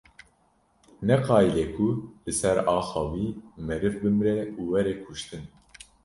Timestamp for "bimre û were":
4.01-4.93